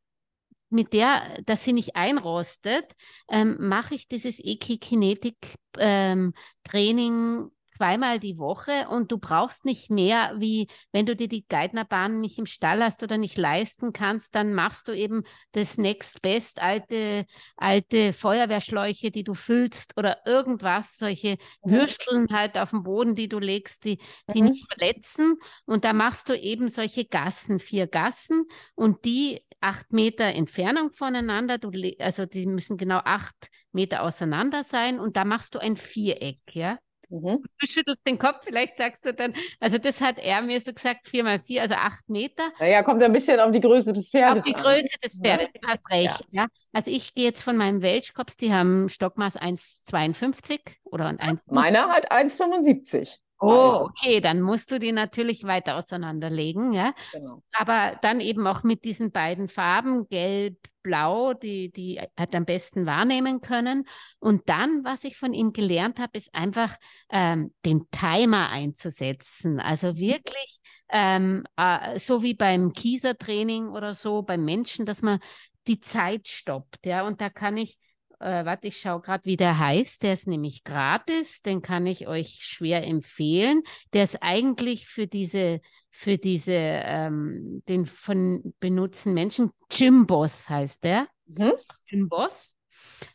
[0.73, 2.95] mit der, dass sie nicht einrostet,
[3.29, 6.33] ähm, mache ich dieses Ekikinetik-Training
[6.67, 12.19] ähm, zweimal die Woche und du brauchst nicht mehr, wie wenn du dir die Geithnerbahn
[12.19, 16.61] nicht im Stall hast oder nicht leisten kannst, dann machst du eben das Next Best,
[16.61, 17.25] alte,
[17.57, 21.71] alte Feuerwehrschläuche, die du füllst oder irgendwas, solche mhm.
[21.71, 23.97] Würsteln halt auf dem Boden, die du legst, die,
[24.33, 24.49] die mhm.
[24.49, 25.35] nicht verletzen.
[25.65, 31.57] Und da machst du eben solche Gassen, vier Gassen und die acht Meter Entfernung voneinander,
[31.57, 36.39] du, also die müssen genau acht Meter auseinander sein und da machst du ein Viereck,
[36.51, 36.77] ja.
[37.13, 37.43] Mhm.
[37.59, 41.07] Du schüttelst den Kopf, vielleicht sagst du dann, also das hat er mir so gesagt,
[41.07, 42.43] vier mal vier, also acht Meter.
[42.59, 44.63] Naja, kommt ein bisschen auf die Größe des Pferdes Auf die an.
[44.63, 45.61] Größe des Pferdes, ja.
[45.61, 46.25] du hast recht.
[46.31, 46.41] Ja.
[46.43, 46.47] ja.
[46.71, 51.41] Also ich gehe jetzt von meinem Welschkops, die haben Stockmaß 1,52 oder 1.
[51.45, 53.19] Meiner hat 1,75.
[53.39, 53.85] Oh, also.
[53.85, 56.93] okay, dann musst du die natürlich weiter auseinanderlegen, ja.
[57.11, 57.43] Genau.
[57.51, 62.85] Aber dann eben auch mit diesen beiden Farben, gelb, blau, die, die hat am besten
[62.85, 63.85] wahrnehmen können.
[64.19, 66.75] Und dann, was ich von ihm gelernt habe, ist einfach
[67.09, 69.59] ähm, den Timer einzusetzen.
[69.59, 69.97] Also mhm.
[69.97, 75.19] wirklich ähm, äh, so wie beim Kiesertraining oder so, beim Menschen, dass man
[75.67, 77.05] die Zeit stoppt, ja.
[77.07, 77.77] Und da kann ich
[78.19, 80.03] äh, warte, ich schaue gerade, wie der heißt.
[80.03, 83.63] Der ist nämlich gratis, den kann ich euch schwer empfehlen.
[83.93, 91.07] Der ist eigentlich für diese, für diese, ähm, den von benutzen Menschen, Gymboss heißt der.
[91.25, 91.53] Mhm.
[91.87, 92.55] Gymboss.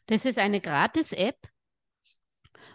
[0.07, 1.37] Das ist eine Gratis-App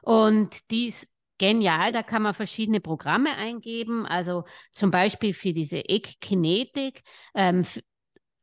[0.01, 1.07] und die ist
[1.37, 1.91] genial.
[1.91, 7.01] Da kann man verschiedene Programme eingeben, also zum Beispiel für diese Eckkinetik.
[7.35, 7.65] Ähm,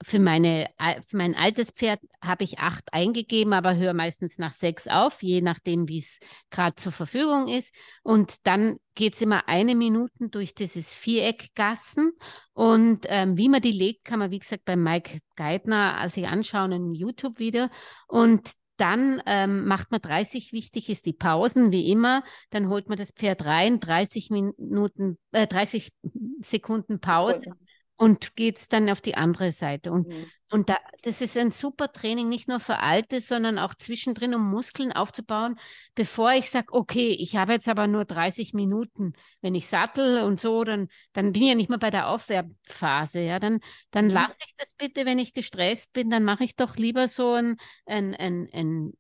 [0.03, 0.71] für, meine,
[1.07, 5.43] für mein altes Pferd habe ich acht eingegeben, aber höre meistens nach sechs auf, je
[5.43, 6.19] nachdem, wie es
[6.51, 7.75] gerade zur Verfügung ist.
[8.03, 12.13] Und dann geht es immer eine Minute durch dieses Viereckgassen.
[12.55, 16.73] Und ähm, wie man die legt, kann man, wie gesagt, bei Mike Geithner sich anschauen
[16.73, 17.69] einem YouTube-Video.
[18.09, 22.25] Und dann ähm, macht man 30, wichtig ist die Pausen, wie immer.
[22.49, 25.93] Dann holt man das Pferd rein, 30 Minuten, äh, 30
[26.41, 27.53] Sekunden Pause
[28.01, 29.93] und geht es dann auf die andere Seite.
[29.93, 30.31] Und, mhm.
[30.51, 34.51] und da, das ist ein super Training, nicht nur für Alte, sondern auch zwischendrin, um
[34.51, 35.57] Muskeln aufzubauen,
[35.95, 39.13] bevor ich sage, okay, ich habe jetzt aber nur 30 Minuten.
[39.43, 43.21] Wenn ich sattel und so, dann, dann bin ich ja nicht mehr bei der Aufwärmphase.
[43.21, 43.39] Ja?
[43.39, 43.61] Dann,
[43.91, 44.13] dann mhm.
[44.13, 47.59] lache ich das bitte, wenn ich gestresst bin, dann mache ich doch lieber so ein,
[47.85, 48.93] ein, ein, ein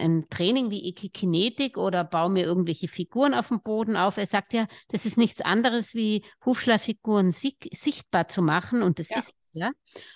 [0.00, 4.16] ein Training wie Ekikinetik oder baue mir irgendwelche Figuren auf dem Boden auf.
[4.16, 9.18] Er sagt ja, das ist nichts anderes wie Hufschleiffiguren sichtbar zu machen und das ja.
[9.18, 9.70] ist es, ja.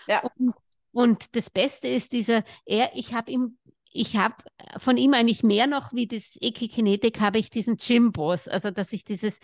[0.09, 0.23] ja.
[0.37, 0.55] Und,
[0.93, 3.59] und das Beste ist dieser, er, ich habe ihm
[3.97, 4.35] ich habe
[4.79, 9.05] von ihm eigentlich mehr noch wie das Ekikinetik, habe ich diesen Gym-Boss, also dass ich
[9.05, 9.39] dieses,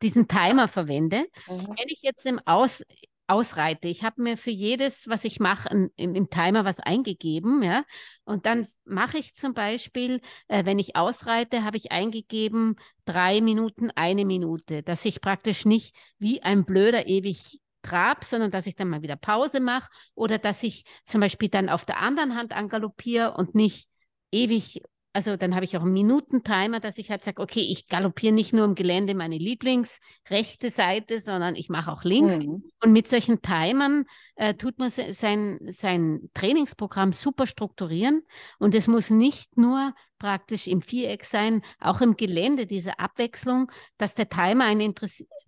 [0.00, 1.26] diesen Timer verwende.
[1.46, 1.74] Mhm.
[1.76, 2.82] Wenn ich jetzt im Aus,
[3.30, 3.88] ausreite.
[3.88, 7.84] Ich habe mir für jedes, was ich mache, im, im, Timer was eingegeben, ja.
[8.24, 13.90] Und dann mache ich zum Beispiel, äh, wenn ich ausreite, habe ich eingegeben drei Minuten,
[13.94, 18.88] eine Minute, dass ich praktisch nicht wie ein Blöder ewig trab, sondern dass ich dann
[18.88, 23.34] mal wieder Pause mache oder dass ich zum Beispiel dann auf der anderen Hand angaloppiere
[23.34, 23.88] und nicht
[24.32, 28.32] ewig also dann habe ich auch einen Minutentimer, dass ich halt sage, okay, ich galoppiere
[28.32, 32.38] nicht nur im Gelände meine Lieblingsrechte Seite, sondern ich mache auch links.
[32.38, 32.62] Mhm.
[32.80, 34.04] Und mit solchen Timern
[34.36, 38.22] äh, tut man sein, sein Trainingsprogramm super strukturieren.
[38.58, 44.14] Und es muss nicht nur praktisch im Viereck sein, auch im Gelände, diese Abwechslung, dass
[44.14, 44.94] der Timer einen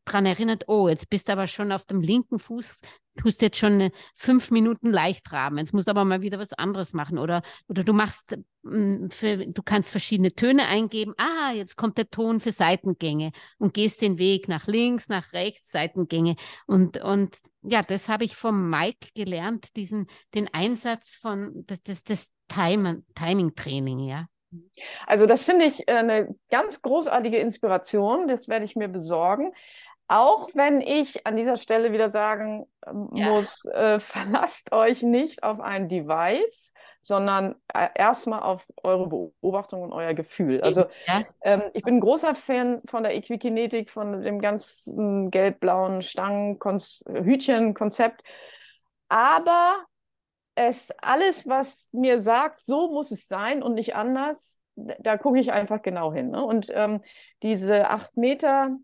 [0.04, 2.80] daran erinnert, oh, jetzt bist du aber schon auf dem linken Fuß,
[3.16, 6.94] tust jetzt schon fünf Minuten leicht traben, jetzt musst du aber mal wieder was anderes
[6.94, 7.18] machen.
[7.18, 12.10] Oder, oder du machst, mm, für, du kannst verschiedene Töne eingeben, ah, jetzt kommt der
[12.10, 16.36] Ton für Seitengänge und gehst den Weg nach links, nach rechts, Seitengänge.
[16.66, 22.02] Und, und ja, das habe ich vom Mike gelernt, diesen, den Einsatz von, das, das,
[22.02, 24.26] das Timing-Training, ja.
[25.06, 28.26] Also das finde ich äh, eine ganz großartige Inspiration.
[28.28, 29.52] Das werde ich mir besorgen.
[30.08, 33.30] Auch wenn ich an dieser Stelle wieder sagen ähm, ja.
[33.30, 39.92] muss, äh, verlasst euch nicht auf ein Device, sondern äh, erstmal auf eure Beobachtung und
[39.92, 40.60] euer Gefühl.
[40.60, 41.24] Also ja.
[41.42, 48.22] ähm, ich bin ein großer Fan von der Equikinetik, von dem ganzen gelb-blauen Stangen-Hütchen-Konzept.
[49.08, 49.84] Aber
[50.54, 55.52] es alles, was mir sagt, so muss es sein und nicht anders, da gucke ich
[55.52, 56.30] einfach genau hin.
[56.30, 56.44] Ne?
[56.44, 57.02] Und ähm,
[57.42, 58.76] diese acht Meter,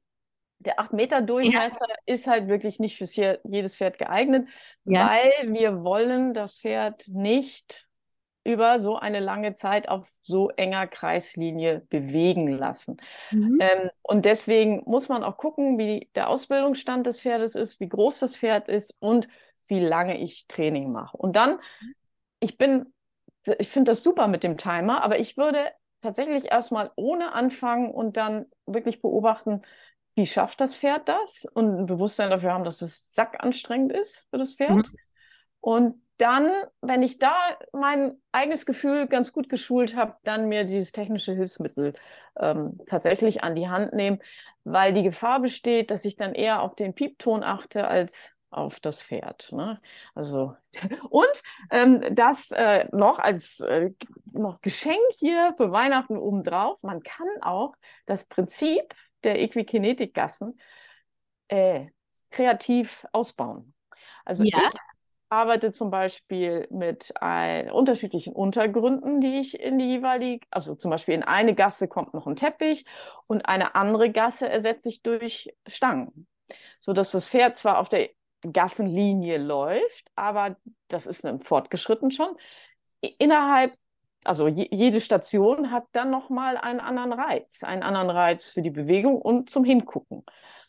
[0.58, 1.94] der acht Meter Durchmesser ja.
[2.06, 4.48] ist halt wirklich nicht für jedes Pferd geeignet,
[4.84, 5.10] ja.
[5.10, 7.88] weil wir wollen das Pferd nicht
[8.44, 12.96] über so eine lange Zeit auf so enger Kreislinie bewegen lassen.
[13.30, 13.58] Mhm.
[13.60, 18.20] Ähm, und deswegen muss man auch gucken, wie der Ausbildungsstand des Pferdes ist, wie groß
[18.20, 19.28] das Pferd ist und
[19.68, 21.16] wie lange ich Training mache.
[21.16, 21.60] Und dann,
[22.40, 22.92] ich bin,
[23.58, 28.16] ich finde das super mit dem Timer, aber ich würde tatsächlich erstmal ohne anfangen und
[28.16, 29.62] dann wirklich beobachten,
[30.14, 34.38] wie schafft das Pferd das und ein Bewusstsein dafür haben, dass es sackanstrengend ist für
[34.38, 34.76] das Pferd.
[34.76, 34.98] Mhm.
[35.60, 36.50] Und dann,
[36.80, 37.34] wenn ich da
[37.72, 41.92] mein eigenes Gefühl ganz gut geschult habe, dann mir dieses technische Hilfsmittel
[42.36, 44.18] ähm, tatsächlich an die Hand nehmen,
[44.64, 49.02] weil die Gefahr besteht, dass ich dann eher auf den Piepton achte als auf das
[49.02, 49.52] Pferd.
[49.52, 49.80] Ne?
[50.14, 50.56] Also
[51.10, 53.90] und ähm, das äh, noch als äh,
[54.32, 56.82] noch Geschenk hier für Weihnachten obendrauf.
[56.82, 57.74] Man kann auch
[58.06, 60.58] das Prinzip der Equikinetikgassen
[61.48, 61.84] äh,
[62.30, 63.74] kreativ ausbauen.
[64.24, 64.58] Also ja.
[64.58, 64.80] ich
[65.30, 71.14] arbeite zum Beispiel mit ein, unterschiedlichen Untergründen, die ich in die jeweilige, also zum Beispiel
[71.14, 72.86] in eine Gasse kommt noch ein Teppich
[73.26, 76.26] und eine andere Gasse ersetze ich durch Stangen
[76.80, 78.10] so dass das Pferd zwar auf der
[78.42, 80.56] Gassenlinie läuft, aber
[80.88, 82.36] das ist ein fortgeschritten schon.
[83.00, 83.74] Innerhalb,
[84.24, 88.70] also je, jede Station hat dann nochmal einen anderen Reiz, einen anderen Reiz für die
[88.70, 90.24] Bewegung und zum Hingucken.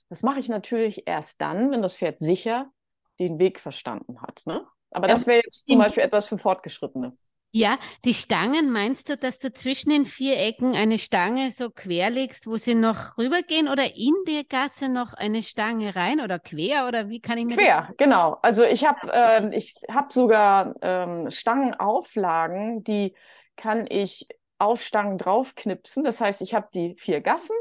[0.09, 2.71] Das mache ich natürlich erst dann, wenn das Pferd sicher
[3.19, 4.41] den Weg verstanden hat.
[4.45, 4.65] Ne?
[4.91, 7.15] Aber das wäre jetzt zum Beispiel etwas für Fortgeschrittene.
[7.51, 12.11] Ja, die Stangen, meinst du, dass du zwischen den vier Ecken eine Stange so quer
[12.11, 16.87] legst, wo sie noch rübergehen oder in die Gasse noch eine Stange rein oder quer
[16.87, 17.97] oder wie kann ich mir Quer, das...
[17.97, 18.37] genau.
[18.43, 23.15] Also ich habe äh, ich hab sogar ähm, Stangenauflagen, die
[23.55, 24.27] kann ich
[24.59, 26.03] auf Stangen draufknipsen.
[26.03, 27.55] Das heißt, ich habe die vier Gassen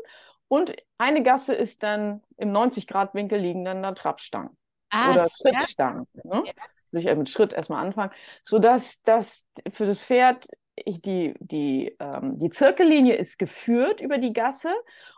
[0.48, 4.56] und eine Gasse ist dann im 90-Grad-Winkel liegender Trappstangen
[4.90, 6.06] ah, oder Schrittstangen.
[6.24, 6.44] Ne?
[6.92, 7.00] Ja.
[7.00, 8.12] durch einen Schritt erstmal anfangen,
[8.42, 10.46] sodass das für das Pferd
[10.86, 14.72] die, die, ähm, die Zirkellinie ist geführt über die Gasse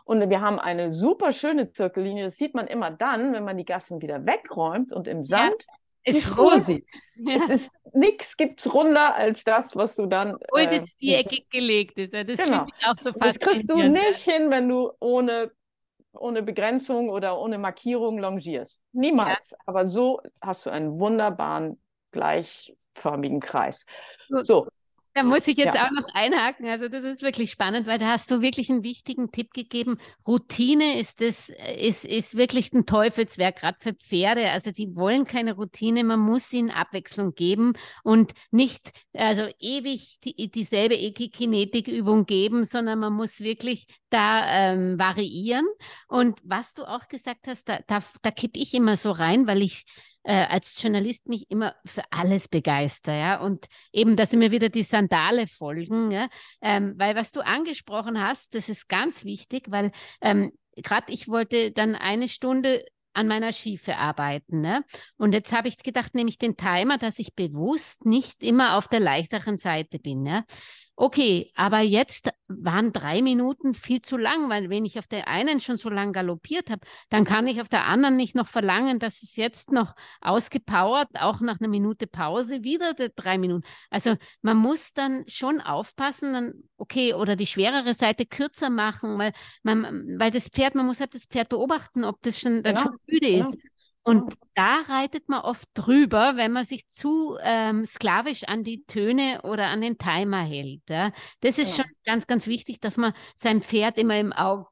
[0.05, 2.23] und wir haben eine super schöne Zirkellinie.
[2.23, 5.65] Das sieht man immer dann, wenn man die Gassen wieder wegräumt und im Sand
[6.05, 6.85] ja, ist rosig.
[7.15, 7.35] Ja.
[7.35, 10.35] Es ist nichts gibt's runder als das, was du dann.
[10.35, 12.13] Obwohl äh, das viereckig gelegt ist.
[12.13, 12.65] Das genau.
[12.65, 15.51] ich auch so Das kriegst du nicht hin, wenn du ohne
[16.13, 18.81] ohne Begrenzung oder ohne Markierung longierst.
[18.91, 19.51] Niemals.
[19.51, 19.57] Ja.
[19.65, 21.81] Aber so hast du einen wunderbaren,
[22.11, 23.85] gleichförmigen Kreis.
[24.27, 24.67] So,
[25.13, 25.85] da muss ich jetzt ja.
[25.85, 26.67] auch noch einhaken.
[26.67, 29.97] Also das ist wirklich spannend, weil da hast du wirklich einen wichtigen Tipp gegeben.
[30.25, 34.49] Routine ist das, ist, ist wirklich ein Teufelswerk, gerade für Pferde.
[34.51, 40.49] Also die wollen keine Routine, man muss ihnen Abwechslung geben und nicht also ewig die,
[40.49, 45.65] dieselbe Ekikinetikübung geben, sondern man muss wirklich da ähm, variieren.
[46.07, 49.61] Und was du auch gesagt hast, da, da, da kipp ich immer so rein, weil
[49.61, 49.85] ich
[50.23, 53.39] äh, als Journalist mich immer für alles begeister, ja.
[53.39, 56.27] Und eben, dass mir wieder die Sandale folgen, ja.
[56.61, 59.91] Ähm, weil was du angesprochen hast, das ist ganz wichtig, weil
[60.21, 64.61] ähm, gerade ich wollte dann eine Stunde an meiner Schiefe arbeiten.
[64.61, 64.83] Ne?
[65.17, 68.87] Und jetzt habe ich gedacht, nehme ich den Timer, dass ich bewusst nicht immer auf
[68.87, 70.23] der leichteren Seite bin.
[70.23, 70.45] Ne?
[71.01, 75.59] Okay, aber jetzt waren drei Minuten viel zu lang, weil wenn ich auf der einen
[75.59, 79.23] schon so lang galoppiert habe, dann kann ich auf der anderen nicht noch verlangen, dass
[79.23, 83.63] es jetzt noch ausgepowert, auch nach einer Minute Pause, wieder drei Minuten.
[83.89, 89.33] Also man muss dann schon aufpassen, dann, okay, oder die schwerere Seite kürzer machen, weil
[89.63, 92.89] man, weil das Pferd, man muss halt das Pferd beobachten, ob das schon, dann genau,
[92.89, 93.49] schon müde genau.
[93.49, 93.57] ist.
[94.03, 99.41] Und da reitet man oft drüber, wenn man sich zu ähm, sklavisch an die Töne
[99.43, 100.81] oder an den Timer hält.
[100.89, 101.11] Ja.
[101.41, 101.83] Das ist ja.
[101.83, 104.65] schon ganz, ganz wichtig, dass man sein Pferd immer im Auge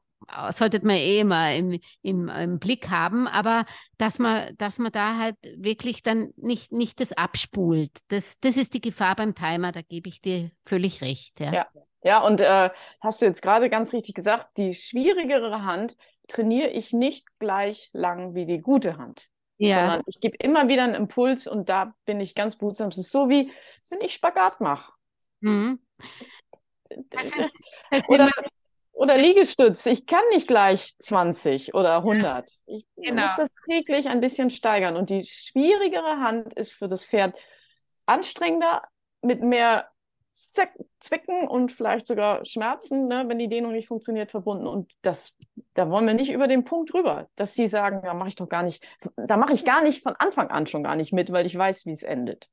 [0.50, 3.64] sollte man eh immer im, im, im, Blick haben, aber
[3.98, 7.90] dass man, dass man da halt wirklich dann nicht, nicht das abspult.
[8.08, 11.40] Das, das ist die Gefahr beim Timer, da gebe ich dir völlig recht.
[11.40, 11.66] Ja, ja,
[12.02, 12.70] ja und äh,
[13.00, 15.96] hast du jetzt gerade ganz richtig gesagt, die schwierigere Hand
[16.30, 19.28] trainiere ich nicht gleich lang wie die gute Hand.
[19.58, 19.90] Ja.
[19.90, 22.88] Sondern ich gebe immer wieder einen Impuls und da bin ich ganz behutsam.
[22.88, 23.52] Es ist so wie,
[23.90, 24.92] wenn ich Spagat mache.
[25.40, 25.80] Mhm.
[28.08, 28.30] Oder,
[28.92, 29.86] oder Liegestütz.
[29.86, 32.50] Ich kann nicht gleich 20 oder 100.
[32.66, 33.22] Ich genau.
[33.22, 34.96] muss das täglich ein bisschen steigern.
[34.96, 37.36] Und die schwierigere Hand ist für das Pferd
[38.06, 38.82] anstrengender,
[39.22, 39.89] mit mehr
[40.32, 44.66] Zwicken und vielleicht sogar Schmerzen, ne, wenn die Dehnung nicht funktioniert, verbunden.
[44.66, 45.34] Und das,
[45.74, 48.48] da wollen wir nicht über den Punkt rüber, dass sie sagen, da mache ich doch
[48.48, 48.84] gar nicht,
[49.16, 51.86] da mache ich gar nicht von Anfang an schon gar nicht mit, weil ich weiß,
[51.86, 52.48] wie es endet.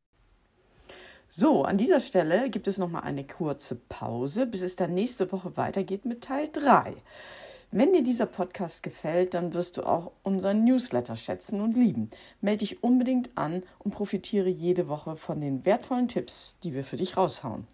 [1.29, 5.57] So, an dieser Stelle gibt es nochmal eine kurze Pause, bis es dann nächste Woche
[5.57, 6.95] weitergeht mit Teil 3.
[7.71, 12.09] Wenn dir dieser Podcast gefällt, dann wirst du auch unseren Newsletter schätzen und lieben.
[12.39, 16.95] Melde dich unbedingt an und profitiere jede Woche von den wertvollen Tipps, die wir für
[16.95, 17.67] dich raushauen.